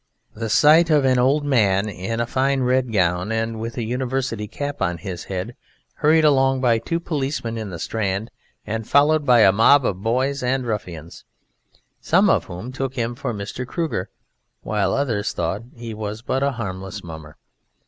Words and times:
The 0.33 0.49
sight 0.49 0.89
of 0.89 1.05
an 1.05 1.19
old 1.19 1.45
man 1.45 1.87
in 1.87 2.19
a 2.19 2.25
fine 2.25 2.61
red 2.63 2.91
gown 2.91 3.31
and 3.31 3.59
with 3.59 3.77
a 3.77 3.83
University 3.83 4.47
cap 4.47 4.81
on 4.81 4.97
his 4.97 5.25
head 5.25 5.55
hurried 5.93 6.25
along 6.25 6.59
by 6.59 6.79
two 6.79 6.99
policemen 6.99 7.55
in 7.55 7.69
the 7.69 7.77
Strand 7.77 8.31
and 8.65 8.87
followed 8.87 9.27
by 9.27 9.41
a 9.41 9.51
mob 9.51 9.85
of 9.85 10.01
boys 10.01 10.41
and 10.41 10.65
ruffians, 10.65 11.23
some 11.99 12.31
of 12.31 12.45
whom 12.45 12.71
took 12.71 12.95
him 12.95 13.13
for 13.13 13.31
Mr. 13.31 13.63
Kruger, 13.63 14.09
while 14.63 14.95
others 14.95 15.33
thought 15.33 15.61
he 15.75 15.93
was 15.93 16.23
but 16.23 16.41
a 16.41 16.53
harmless 16.53 17.03
mummer. 17.03 17.37